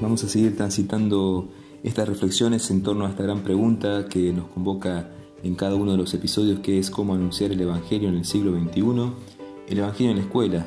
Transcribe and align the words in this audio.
vamos 0.00 0.24
a 0.24 0.28
seguir 0.28 0.56
transitando 0.56 1.48
estas 1.82 2.08
reflexiones 2.08 2.70
en 2.70 2.82
torno 2.82 3.06
a 3.06 3.10
esta 3.10 3.22
gran 3.22 3.42
pregunta 3.42 4.06
que 4.08 4.32
nos 4.32 4.48
convoca 4.48 5.10
en 5.42 5.54
cada 5.54 5.74
uno 5.74 5.92
de 5.92 5.98
los 5.98 6.12
episodios, 6.14 6.60
que 6.60 6.78
es 6.78 6.90
cómo 6.90 7.14
anunciar 7.14 7.52
el 7.52 7.60
Evangelio 7.60 8.08
en 8.08 8.16
el 8.16 8.24
siglo 8.24 8.52
XXI, 8.58 9.12
el 9.68 9.78
Evangelio 9.78 10.10
en 10.10 10.18
la 10.18 10.22
escuela, 10.22 10.66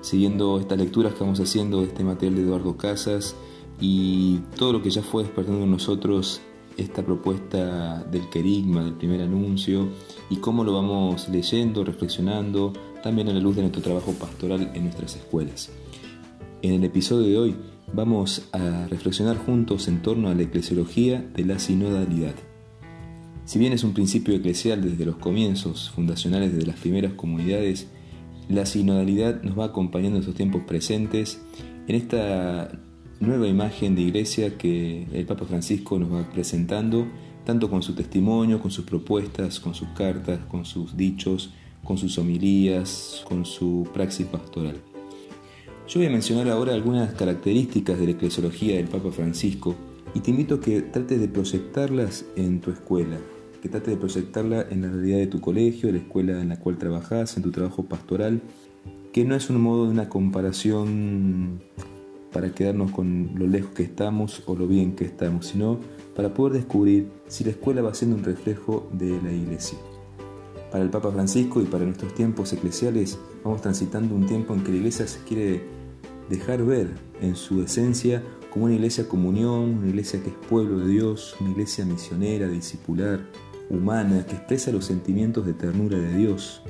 siguiendo 0.00 0.58
estas 0.58 0.78
lecturas 0.78 1.14
que 1.14 1.20
vamos 1.20 1.40
haciendo 1.40 1.80
de 1.80 1.88
este 1.88 2.04
material 2.04 2.36
de 2.36 2.42
Eduardo 2.42 2.76
Casas 2.76 3.34
y 3.80 4.38
todo 4.56 4.72
lo 4.72 4.82
que 4.82 4.90
ya 4.90 5.02
fue 5.02 5.22
despertando 5.22 5.64
en 5.64 5.70
nosotros 5.70 6.40
esta 6.76 7.02
propuesta 7.02 8.02
del 8.04 8.28
querigma, 8.30 8.84
del 8.84 8.94
primer 8.94 9.20
anuncio, 9.20 9.88
y 10.30 10.36
cómo 10.36 10.64
lo 10.64 10.74
vamos 10.74 11.28
leyendo, 11.28 11.84
reflexionando, 11.84 12.72
también 13.02 13.28
a 13.28 13.34
la 13.34 13.40
luz 13.40 13.56
de 13.56 13.62
nuestro 13.62 13.82
trabajo 13.82 14.12
pastoral 14.12 14.70
en 14.74 14.84
nuestras 14.84 15.16
escuelas. 15.16 15.70
En 16.62 16.74
el 16.74 16.84
episodio 16.84 17.26
de 17.26 17.38
hoy 17.38 17.56
vamos 17.92 18.48
a 18.52 18.86
reflexionar 18.88 19.36
juntos 19.36 19.88
en 19.88 20.02
torno 20.02 20.28
a 20.28 20.34
la 20.34 20.42
eclesiología 20.42 21.20
de 21.34 21.44
la 21.44 21.58
sinodalidad. 21.58 22.34
Si 23.44 23.58
bien 23.58 23.72
es 23.72 23.84
un 23.84 23.92
principio 23.92 24.34
eclesial 24.34 24.82
desde 24.82 25.04
los 25.04 25.16
comienzos 25.16 25.90
fundacionales 25.90 26.56
de 26.56 26.64
las 26.64 26.78
primeras 26.78 27.14
comunidades, 27.14 27.88
la 28.48 28.66
sinodalidad 28.66 29.42
nos 29.42 29.58
va 29.58 29.66
acompañando 29.66 30.16
en 30.16 30.20
estos 30.20 30.34
tiempos 30.34 30.62
presentes 30.62 31.40
en 31.88 31.96
esta 31.96 32.70
nueva 33.20 33.46
imagen 33.46 33.94
de 33.94 34.02
iglesia 34.02 34.56
que 34.56 35.06
el 35.12 35.26
Papa 35.26 35.46
Francisco 35.46 35.98
nos 35.98 36.12
va 36.12 36.28
presentando, 36.30 37.06
tanto 37.44 37.70
con 37.70 37.82
su 37.82 37.94
testimonio, 37.94 38.60
con 38.60 38.70
sus 38.70 38.84
propuestas, 38.84 39.60
con 39.60 39.74
sus 39.74 39.88
cartas, 39.88 40.40
con 40.46 40.64
sus 40.64 40.96
dichos, 40.96 41.50
con 41.84 41.98
sus 41.98 42.18
homilías, 42.18 43.24
con 43.28 43.44
su 43.44 43.88
praxis 43.92 44.26
pastoral. 44.26 44.91
Yo 45.92 46.00
voy 46.00 46.06
a 46.06 46.10
mencionar 46.10 46.48
ahora 46.48 46.72
algunas 46.72 47.12
características 47.12 47.98
de 47.98 48.06
la 48.06 48.12
eclesiología 48.12 48.76
del 48.76 48.88
Papa 48.88 49.10
Francisco 49.10 49.74
y 50.14 50.20
te 50.20 50.30
invito 50.30 50.54
a 50.54 50.60
que 50.62 50.80
trates 50.80 51.20
de 51.20 51.28
proyectarlas 51.28 52.24
en 52.34 52.62
tu 52.62 52.70
escuela, 52.70 53.18
que 53.60 53.68
trates 53.68 53.90
de 53.90 53.98
proyectarla 53.98 54.64
en 54.70 54.80
la 54.80 54.88
realidad 54.88 55.18
de 55.18 55.26
tu 55.26 55.42
colegio, 55.42 55.88
de 55.88 55.92
la 55.92 55.98
escuela 55.98 56.40
en 56.40 56.48
la 56.48 56.58
cual 56.58 56.78
trabajas, 56.78 57.36
en 57.36 57.42
tu 57.42 57.50
trabajo 57.50 57.84
pastoral, 57.84 58.40
que 59.12 59.26
no 59.26 59.34
es 59.34 59.50
un 59.50 59.60
modo 59.60 59.84
de 59.84 59.90
una 59.90 60.08
comparación 60.08 61.60
para 62.32 62.54
quedarnos 62.54 62.90
con 62.90 63.32
lo 63.34 63.46
lejos 63.46 63.72
que 63.72 63.82
estamos 63.82 64.42
o 64.46 64.56
lo 64.56 64.66
bien 64.66 64.96
que 64.96 65.04
estamos, 65.04 65.48
sino 65.48 65.78
para 66.16 66.32
poder 66.32 66.54
descubrir 66.54 67.10
si 67.26 67.44
la 67.44 67.50
escuela 67.50 67.82
va 67.82 67.92
siendo 67.92 68.16
un 68.16 68.24
reflejo 68.24 68.88
de 68.94 69.20
la 69.20 69.30
iglesia. 69.30 69.76
Para 70.70 70.84
el 70.84 70.88
Papa 70.88 71.12
Francisco 71.12 71.60
y 71.60 71.66
para 71.66 71.84
nuestros 71.84 72.14
tiempos 72.14 72.50
eclesiales 72.54 73.18
vamos 73.44 73.60
transitando 73.60 74.14
un 74.14 74.24
tiempo 74.24 74.54
en 74.54 74.64
que 74.64 74.70
la 74.70 74.78
iglesia 74.78 75.06
se 75.06 75.22
quiere 75.24 75.81
dejar 76.32 76.64
ver 76.64 76.88
en 77.20 77.36
su 77.36 77.62
esencia 77.62 78.22
como 78.50 78.64
una 78.64 78.74
iglesia 78.74 79.06
comunión, 79.06 79.78
una 79.78 79.88
iglesia 79.88 80.22
que 80.22 80.30
es 80.30 80.34
pueblo 80.48 80.78
de 80.78 80.90
Dios, 80.90 81.36
una 81.40 81.50
iglesia 81.50 81.84
misionera, 81.84 82.48
discipular, 82.48 83.20
humana, 83.68 84.24
que 84.26 84.36
expresa 84.36 84.72
los 84.72 84.86
sentimientos 84.86 85.44
de 85.44 85.52
ternura 85.52 85.98
de 85.98 86.16
Dios. 86.16 86.62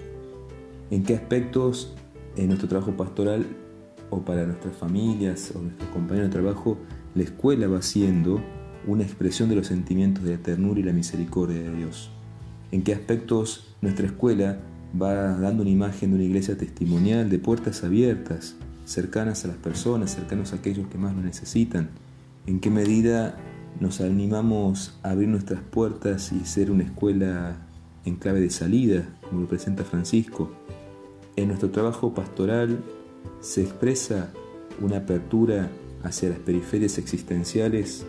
¿En 0.91 1.05
qué 1.05 1.15
aspectos 1.15 1.95
en 2.37 2.49
nuestro 2.49 2.69
trabajo 2.69 2.97
pastoral 2.97 3.47
o 4.11 4.23
para 4.23 4.45
nuestras 4.47 4.77
familias 4.77 5.53
o 5.55 5.61
nuestros 5.61 5.89
compañeros 5.91 6.31
de 6.31 6.41
trabajo 6.41 6.79
la 7.15 7.23
escuela 7.23 7.69
va 7.69 7.83
siendo 7.83 8.43
una 8.87 9.05
expresión 9.05 9.49
de 9.49 9.57
los 9.57 9.69
sentimientos 9.69 10.25
de 10.25 10.33
la 10.37 10.43
ternura 10.43 10.81
y 10.81 10.83
la 10.83 10.93
misericordia 10.93 11.63
de 11.63 11.77
Dios? 11.77 12.11
¿En 12.73 12.83
qué 12.83 12.95
aspectos 12.95 13.77
nuestra 13.81 14.07
escuela 14.07 14.59
va 15.01 15.39
dando 15.39 15.63
una 15.63 15.71
imagen 15.71 16.11
de 16.11 16.17
una 16.17 16.25
iglesia 16.25 16.59
testimonial, 16.59 17.31
de 17.31 17.39
puertas 17.39 17.85
abiertas, 17.85 18.57
cercanas 18.85 19.45
a 19.45 19.49
las 19.49 19.57
personas, 19.57 20.15
cercanos 20.15 20.53
a 20.53 20.57
aquellos 20.57 20.89
que 20.89 20.99
más 20.99 21.15
lo 21.15 21.23
necesitan. 21.23 21.91
En 22.47 22.61
qué 22.61 22.71
medida 22.71 23.37
nos 23.81 24.01
animamos 24.01 24.99
a 25.03 25.11
abrir 25.11 25.29
nuestras 25.29 25.63
puertas 25.63 26.33
y 26.33 26.45
ser 26.45 26.71
una 26.71 26.85
escuela 26.85 27.57
en 28.05 28.17
clave 28.17 28.41
de 28.41 28.51
salida, 28.51 29.09
como 29.29 29.43
lo 29.43 29.49
presenta 29.49 29.85
Francisco. 29.85 30.51
En 31.37 31.49
nuestro 31.49 31.71
trabajo 31.71 32.13
pastoral 32.13 32.83
se 33.41 33.63
expresa 33.63 34.33
una 34.81 34.99
apertura 34.99 35.71
hacia 36.03 36.31
las 36.31 36.39
periferias 36.39 36.99
existenciales 36.99 38.05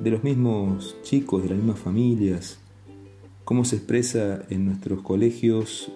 de 0.00 0.10
los 0.10 0.24
mismos 0.24 0.96
chicos, 1.02 1.42
de 1.42 1.50
las 1.50 1.58
mismas 1.58 1.78
familias, 1.78 2.58
cómo 3.44 3.64
se 3.64 3.76
expresa 3.76 4.42
en 4.50 4.66
nuestros 4.66 5.02
colegios 5.02 5.92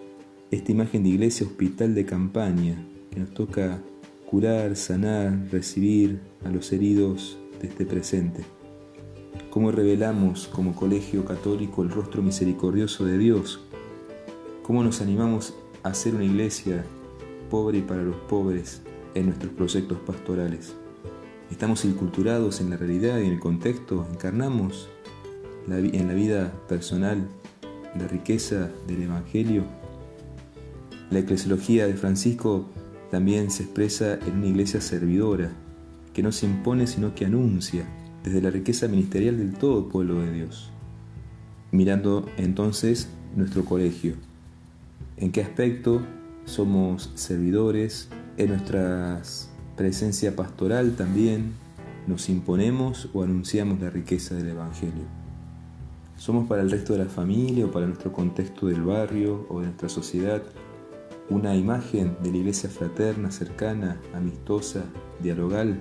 esta 0.50 0.72
imagen 0.72 1.02
de 1.02 1.10
iglesia 1.10 1.46
hospital 1.46 1.94
de 1.94 2.04
campaña 2.04 2.86
que 3.10 3.20
nos 3.20 3.30
toca 3.34 3.80
curar, 4.26 4.76
sanar, 4.76 5.48
recibir 5.50 6.20
a 6.44 6.48
los 6.50 6.72
heridos 6.72 7.38
de 7.60 7.68
este 7.68 7.86
presente. 7.86 8.44
Cómo 9.50 9.70
revelamos 9.70 10.48
como 10.48 10.74
colegio 10.74 11.24
católico 11.24 11.82
el 11.82 11.90
rostro 11.90 12.22
misericordioso 12.22 13.04
de 13.04 13.18
Dios. 13.18 13.60
Cómo 14.62 14.82
nos 14.82 15.00
animamos 15.00 15.54
a 15.82 15.94
ser 15.94 16.14
una 16.14 16.24
iglesia 16.24 16.84
pobre 17.50 17.80
para 17.82 18.02
los 18.02 18.16
pobres 18.28 18.82
en 19.14 19.26
nuestros 19.26 19.52
proyectos 19.52 19.98
pastorales. 20.00 20.74
Estamos 21.50 21.84
inculturados 21.84 22.60
en 22.60 22.70
la 22.70 22.76
realidad 22.76 23.18
y 23.20 23.26
en 23.26 23.32
el 23.32 23.40
contexto, 23.40 24.06
encarnamos 24.12 24.88
en 25.68 26.08
la 26.08 26.14
vida 26.14 26.52
personal 26.68 27.26
la 27.96 28.08
riqueza 28.08 28.70
del 28.86 29.04
Evangelio. 29.04 29.64
La 31.10 31.20
eclesiología 31.20 31.86
de 31.86 31.94
Francisco 31.94 32.68
también 33.16 33.50
se 33.50 33.62
expresa 33.62 34.18
en 34.26 34.36
una 34.36 34.48
iglesia 34.48 34.78
servidora, 34.82 35.50
que 36.12 36.22
no 36.22 36.32
se 36.32 36.44
impone 36.44 36.86
sino 36.86 37.14
que 37.14 37.24
anuncia 37.24 37.86
desde 38.22 38.42
la 38.42 38.50
riqueza 38.50 38.88
ministerial 38.88 39.38
del 39.38 39.54
todo 39.54 39.88
pueblo 39.88 40.20
de 40.20 40.30
Dios. 40.34 40.70
Mirando 41.72 42.26
entonces 42.36 43.08
nuestro 43.34 43.64
colegio, 43.64 44.16
en 45.16 45.32
qué 45.32 45.40
aspecto 45.40 46.02
somos 46.44 47.10
servidores, 47.14 48.10
en 48.36 48.50
nuestra 48.50 49.22
presencia 49.78 50.36
pastoral 50.36 50.94
también 50.94 51.54
nos 52.06 52.28
imponemos 52.28 53.08
o 53.14 53.22
anunciamos 53.22 53.80
la 53.80 53.88
riqueza 53.88 54.34
del 54.34 54.50
Evangelio. 54.50 55.04
Somos 56.18 56.46
para 56.46 56.60
el 56.60 56.70
resto 56.70 56.92
de 56.92 56.98
la 56.98 57.10
familia 57.10 57.64
o 57.64 57.70
para 57.70 57.86
nuestro 57.86 58.12
contexto 58.12 58.66
del 58.66 58.82
barrio 58.82 59.46
o 59.48 59.60
de 59.60 59.68
nuestra 59.68 59.88
sociedad 59.88 60.42
una 61.28 61.56
imagen 61.56 62.16
de 62.22 62.30
la 62.30 62.36
iglesia 62.36 62.70
fraterna, 62.70 63.30
cercana, 63.30 64.00
amistosa, 64.14 64.84
dialogal. 65.20 65.76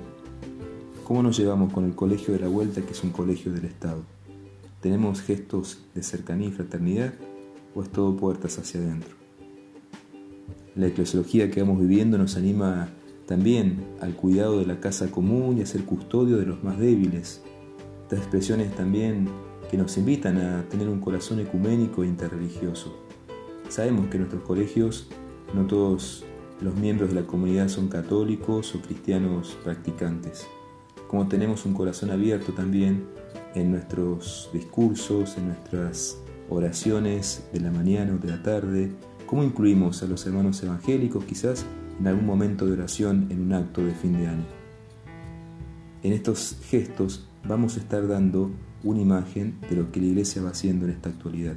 ¿Cómo 1.04 1.22
nos 1.22 1.38
llevamos 1.38 1.72
con 1.72 1.86
el 1.86 1.94
colegio 1.94 2.34
de 2.34 2.40
la 2.40 2.48
vuelta 2.48 2.82
que 2.82 2.94
es 2.94 3.04
un 3.04 3.12
colegio 3.12 3.52
del 3.54 3.66
Estado? 3.66 4.02
¿Tenemos 4.82 5.22
gestos 5.22 5.84
de 5.94 6.02
cercanía 6.02 6.50
y 6.50 6.52
fraternidad 6.52 7.14
o 7.76 7.84
es 7.84 7.90
todo 7.90 8.18
puertas 8.18 8.58
hacia 8.58 8.80
adentro? 8.80 9.16
La 10.76 10.88
eclesiología 10.88 11.52
que 11.52 11.62
vamos 11.62 11.80
viviendo 11.80 12.18
nos 12.18 12.36
anima 12.38 12.90
también 13.28 13.86
al 14.02 14.16
cuidado 14.16 14.60
de 14.60 14.66
la 14.66 14.80
casa 14.80 15.12
común 15.12 15.58
y 15.58 15.62
a 15.62 15.66
ser 15.66 15.84
custodio 15.84 16.38
de 16.38 16.46
los 16.46 16.64
más 16.64 16.80
débiles. 16.80 17.42
Estas 18.04 18.20
expresiones 18.20 18.76
también 18.76 19.28
que 19.70 19.78
nos 19.78 19.98
invitan 19.98 20.38
a 20.38 20.64
tener 20.70 20.90
un 20.90 21.00
corazón 21.00 21.40
ecuménico 21.40 22.04
e 22.04 22.08
interreligioso. 22.08 22.96
Sabemos 23.70 24.08
que 24.08 24.18
nuestros 24.18 24.44
colegios 24.44 25.08
no 25.56 25.66
todos 25.66 26.26
los 26.62 26.76
miembros 26.76 27.10
de 27.10 27.22
la 27.22 27.28
comunidad 27.28 27.70
son 27.70 27.88
católicos 27.88 28.76
o 28.76 28.82
cristianos 28.82 29.58
practicantes. 29.64 30.48
Como 31.08 31.28
tenemos 31.28 31.66
un 31.66 31.74
corazón 31.74 32.12
abierto 32.12 32.54
también 32.54 33.06
en 33.56 33.72
nuestros 33.72 34.50
discursos, 34.54 35.38
en 35.38 35.48
nuestras 35.48 36.18
oraciones 36.50 37.48
de 37.54 37.62
la 37.62 37.72
mañana 37.72 38.14
o 38.14 38.18
de 38.18 38.32
la 38.32 38.44
tarde, 38.44 38.92
cómo 39.26 39.44
incluimos 39.44 40.04
a 40.04 40.08
los 40.08 40.26
hermanos 40.26 40.62
evangélicos 40.62 41.24
quizás 41.26 41.66
en 42.00 42.08
algún 42.08 42.26
momento 42.26 42.66
de 42.66 42.74
oración 42.74 43.28
en 43.30 43.42
un 43.42 43.54
acto 43.54 43.82
de 43.82 43.94
fin 43.94 44.14
de 44.14 44.28
año. 44.28 44.46
En 46.04 46.14
estos 46.14 46.58
gestos 46.66 47.28
vamos 47.48 47.78
a 47.78 47.80
estar 47.80 48.08
dando 48.08 48.52
una 48.84 49.02
imagen 49.02 49.56
de 49.70 49.78
lo 49.78 49.92
que 49.92 50.00
la 50.00 50.08
iglesia 50.08 50.42
va 50.42 50.50
haciendo 50.50 50.86
en 50.86 50.92
esta 50.92 51.10
actualidad. 51.10 51.56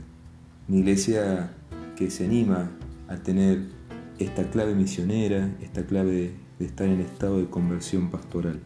Una 0.69 0.79
iglesia 0.79 1.51
que 1.97 2.11
se 2.11 2.25
anima 2.25 2.71
a 3.09 3.17
tener 3.17 3.78
esta 4.19 4.51
clave 4.51 4.75
misionera, 4.75 5.57
esta 5.61 5.85
clave 5.87 6.33
de 6.59 6.65
estar 6.65 6.89
en 6.89 7.01
estado 7.01 7.39
de 7.39 7.49
conversión 7.49 8.11
pastoral. 8.11 8.61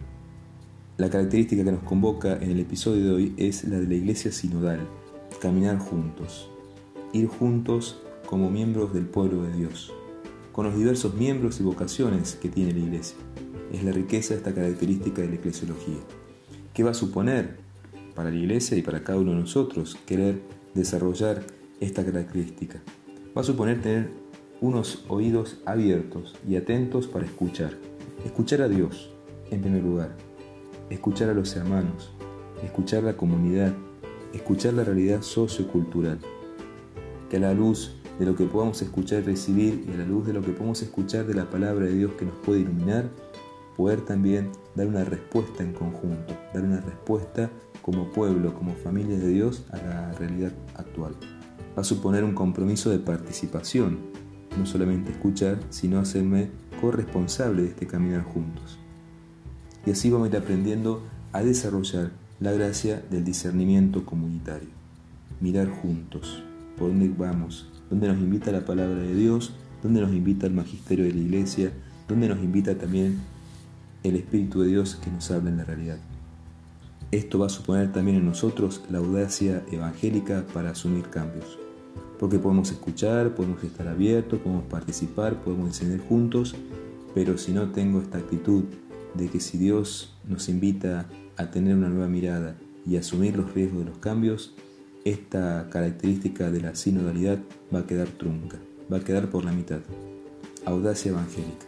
La 0.96 1.10
característica 1.10 1.64
que 1.64 1.72
nos 1.72 1.82
convoca 1.82 2.37
en 2.37 2.50
el 2.50 2.60
episodio 2.60 3.04
de 3.04 3.12
hoy 3.12 3.34
es 3.37 3.64
la 3.64 3.78
de 3.78 3.87
la 3.87 3.94
iglesia 3.94 4.32
sinodal, 4.32 4.81
caminar 5.40 5.78
juntos, 5.78 6.50
ir 7.12 7.26
juntos 7.26 8.00
como 8.26 8.50
miembros 8.50 8.93
del 8.94 9.06
pueblo 9.06 9.43
de 9.43 9.52
Dios, 9.52 9.93
con 10.52 10.66
los 10.66 10.76
diversos 10.76 11.14
miembros 11.14 11.60
y 11.60 11.62
vocaciones 11.62 12.34
que 12.34 12.48
tiene 12.48 12.72
la 12.72 12.81
iglesia. 12.81 13.16
Es 13.72 13.84
la 13.84 13.93
riqueza 13.93 14.34
de 14.34 14.38
esta 14.38 14.55
característica 14.55 15.22
de 15.22 15.28
la 15.28 15.34
eclesiología. 15.34 15.98
¿Qué 16.75 16.82
va 16.82 16.90
a 16.90 16.94
suponer 16.94 17.62
para 18.14 18.31
la 18.31 18.37
iglesia 18.37 18.76
y 18.76 18.82
para 18.82 19.02
cada 19.02 19.19
uno 19.19 19.32
de 19.32 19.40
nosotros 19.40 19.96
querer 20.06 20.40
desarrollar 20.75 21.43
esta 21.81 22.05
característica. 22.05 22.81
Va 23.37 23.40
a 23.40 23.44
suponer 23.44 23.81
tener 23.81 24.10
unos 24.62 25.04
oídos 25.08 25.58
abiertos 25.66 26.36
y 26.48 26.54
atentos 26.54 27.08
para 27.08 27.26
escuchar. 27.26 27.72
Escuchar 28.24 28.62
a 28.62 28.68
Dios, 28.68 29.10
en 29.50 29.60
primer 29.60 29.82
lugar. 29.82 30.16
escuchar 30.88 31.30
a 31.30 31.34
los 31.34 31.56
hermanos, 31.56 32.12
escuchar 32.62 33.02
la 33.02 33.16
comunidad, 33.16 33.72
escuchar 34.32 34.74
la 34.74 34.84
realidad 34.84 35.22
sociocultural. 35.22 36.18
Que 37.28 37.38
a 37.38 37.40
la 37.40 37.54
luz 37.54 37.96
de 38.18 38.26
lo 38.26 38.36
que 38.36 38.44
podamos 38.44 38.80
escuchar 38.82 39.22
y 39.22 39.26
recibir 39.26 39.84
y 39.88 39.94
a 39.94 39.96
la 39.96 40.04
luz 40.04 40.26
de 40.26 40.34
lo 40.34 40.42
que 40.42 40.52
podemos 40.52 40.80
escuchar 40.82 41.26
de 41.26 41.34
la 41.34 41.50
palabra 41.50 41.86
de 41.86 41.94
Dios 41.94 42.12
que 42.12 42.26
nos 42.26 42.36
puede 42.36 42.60
iluminar, 42.60 43.08
poder 43.76 44.02
también 44.02 44.50
dar 44.76 44.86
una 44.86 45.02
respuesta 45.02 45.64
en 45.64 45.72
conjunto, 45.72 46.34
dar 46.54 46.62
una 46.62 46.80
respuesta 46.80 47.50
como 47.80 48.12
pueblo, 48.12 48.54
como 48.54 48.74
familia 48.74 49.18
de 49.18 49.28
Dios 49.28 49.64
a 49.72 49.78
la 49.78 50.12
realidad 50.12 50.52
actual. 50.76 51.16
Va 51.76 51.80
a 51.80 51.84
suponer 51.84 52.22
un 52.22 52.34
compromiso 52.34 52.90
de 52.90 52.98
participación, 52.98 53.98
no 54.58 54.66
solamente 54.66 55.12
escuchar, 55.12 55.58
sino 55.70 55.99
hacerme 55.99 56.50
corresponsable 56.81 57.62
de 57.62 57.69
este 57.69 57.87
caminar 57.87 58.22
juntos. 58.22 58.78
Y 59.87 59.90
así 59.90 60.10
vamos 60.10 60.26
a 60.26 60.31
ir 60.31 60.37
aprendiendo 60.37 61.02
a 61.32 61.43
desarrollar 61.43 62.10
la 62.40 62.52
gracia 62.52 63.02
del 63.10 63.25
discernimiento 63.25 64.04
comunitario. 64.04 64.69
Mirar 65.40 65.69
juntos 65.70 66.43
por 66.76 66.88
dónde 66.88 67.08
vamos, 67.16 67.69
dónde 67.90 68.08
nos 68.08 68.19
invita 68.19 68.52
la 68.52 68.64
palabra 68.64 69.00
de 69.00 69.14
Dios, 69.14 69.54
dónde 69.82 70.00
nos 70.00 70.12
invita 70.12 70.46
el 70.46 70.52
magisterio 70.52 71.05
de 71.05 71.12
la 71.12 71.20
iglesia, 71.20 71.72
dónde 72.08 72.28
nos 72.28 72.38
invita 72.38 72.76
también 72.76 73.20
el 74.02 74.16
Espíritu 74.16 74.62
de 74.62 74.69
Dios 74.69 74.96
que 74.96 75.10
nos 75.10 75.31
habla 75.31 75.50
en 75.50 75.58
la 75.58 75.64
realidad. 75.64 75.98
Esto 77.10 77.38
va 77.38 77.46
a 77.46 77.50
suponer 77.50 77.93
también 77.93 78.16
en 78.16 78.26
nosotros 78.26 78.82
la 78.90 78.98
audacia 78.98 79.62
evangélica 79.70 80.46
para 80.52 80.70
asumir 80.70 81.05
cambios. 81.10 81.61
Porque 82.22 82.38
podemos 82.38 82.70
escuchar, 82.70 83.34
podemos 83.34 83.64
estar 83.64 83.88
abiertos, 83.88 84.38
podemos 84.38 84.62
participar, 84.66 85.42
podemos 85.42 85.66
enseñar 85.66 85.98
juntos, 86.06 86.54
pero 87.16 87.36
si 87.36 87.50
no 87.50 87.72
tengo 87.72 88.00
esta 88.00 88.19
actitud 88.19 88.62
de 89.14 89.26
que 89.26 89.40
si 89.40 89.58
Dios 89.58 90.14
nos 90.28 90.48
invita 90.48 91.08
a 91.36 91.50
tener 91.50 91.74
una 91.74 91.88
nueva 91.88 92.06
mirada 92.06 92.54
y 92.86 92.96
asumir 92.96 93.36
los 93.36 93.52
riesgos 93.52 93.80
de 93.80 93.86
los 93.86 93.98
cambios, 93.98 94.54
esta 95.04 95.69
característica 95.69 96.52
de 96.52 96.60
la 96.60 96.76
sinodalidad 96.76 97.40
va 97.74 97.80
a 97.80 97.86
quedar 97.88 98.06
trunca, 98.06 98.56
va 98.90 98.98
a 98.98 99.04
quedar 99.04 99.28
por 99.28 99.44
la 99.44 99.50
mitad. 99.50 99.80
Audacia 100.64 101.10
evangélica. 101.10 101.66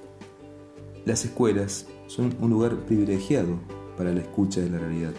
Las 1.05 1.25
escuelas 1.25 1.89
son 2.07 2.33
un 2.41 2.51
lugar 2.51 2.77
privilegiado 2.87 3.59
para 3.99 4.15
la 4.15 4.21
escucha 4.21 4.61
de 4.61 4.71
la 4.71 4.79
realidad, 4.79 5.15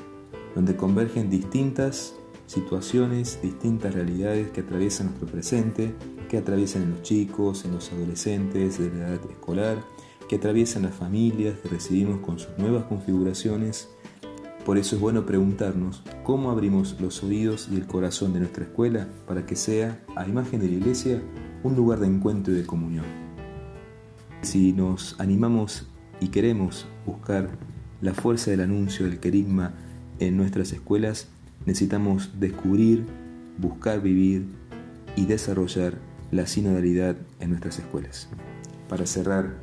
donde 0.55 0.77
convergen 0.77 1.29
distintas 1.29 2.13
situaciones, 2.47 3.39
distintas 3.41 3.93
realidades 3.93 4.49
que 4.51 4.61
atraviesan 4.61 5.07
nuestro 5.07 5.27
presente, 5.27 5.95
que 6.29 6.37
atraviesan 6.37 6.83
en 6.83 6.91
los 6.91 7.01
chicos, 7.01 7.65
en 7.65 7.73
los 7.73 7.91
adolescentes 7.91 8.79
de 8.79 8.89
la 8.89 9.09
edad 9.09 9.19
escolar, 9.29 9.77
que 10.27 10.37
atraviesan 10.37 10.83
las 10.83 10.95
familias 10.95 11.57
que 11.59 11.69
recibimos 11.69 12.19
con 12.19 12.39
sus 12.39 12.57
nuevas 12.57 12.85
configuraciones. 12.85 13.89
Por 14.65 14.77
eso 14.77 14.95
es 14.95 15.01
bueno 15.01 15.25
preguntarnos 15.25 16.01
cómo 16.23 16.49
abrimos 16.49 16.99
los 16.99 17.23
oídos 17.23 17.69
y 17.71 17.75
el 17.75 17.85
corazón 17.85 18.33
de 18.33 18.39
nuestra 18.39 18.63
escuela 18.63 19.07
para 19.27 19.45
que 19.45 19.55
sea, 19.55 20.03
a 20.15 20.27
imagen 20.27 20.59
de 20.59 20.69
la 20.69 20.75
iglesia, 20.75 21.21
un 21.63 21.75
lugar 21.75 21.99
de 21.99 22.07
encuentro 22.07 22.53
y 22.53 22.57
de 22.57 22.65
comunión. 22.65 23.05
Si 24.41 24.73
nos 24.73 25.19
animamos 25.19 25.87
y 26.19 26.29
queremos 26.29 26.87
buscar 27.05 27.49
la 28.01 28.13
fuerza 28.13 28.51
del 28.51 28.61
anuncio 28.61 29.05
del 29.05 29.19
querigma 29.19 29.73
en 30.19 30.37
nuestras 30.37 30.71
escuelas, 30.71 31.27
necesitamos 31.65 32.31
descubrir, 32.39 33.05
buscar 33.57 34.01
vivir 34.01 34.45
y 35.15 35.25
desarrollar 35.25 35.97
la 36.31 36.47
sinodalidad 36.47 37.15
en 37.39 37.49
nuestras 37.49 37.79
escuelas. 37.79 38.29
Para 38.89 39.05
cerrar, 39.05 39.55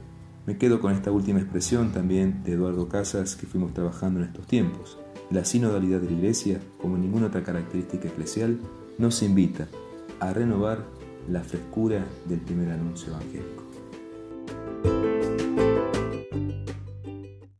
me 0.46 0.58
quedo 0.58 0.80
con 0.80 0.92
esta 0.92 1.12
última 1.12 1.38
expresión 1.38 1.92
también 1.92 2.42
de 2.44 2.52
Eduardo 2.52 2.88
Casas 2.88 3.36
que 3.36 3.46
fuimos 3.46 3.72
trabajando 3.74 4.20
en 4.20 4.26
estos 4.26 4.46
tiempos. 4.46 4.98
La 5.30 5.44
sinodalidad 5.44 6.00
de 6.00 6.10
la 6.10 6.16
Iglesia, 6.16 6.60
como 6.80 6.98
ninguna 6.98 7.26
otra 7.26 7.44
característica 7.44 8.08
eclesial, 8.08 8.58
nos 8.98 9.22
invita 9.22 9.68
a 10.20 10.32
renovar 10.32 10.84
la 11.28 11.42
frescura 11.42 12.04
del 12.28 12.40
primer 12.40 12.70
anuncio 12.70 13.12
evangélico. 13.12 13.71